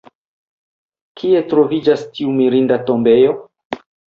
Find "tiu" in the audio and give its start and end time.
2.17-2.35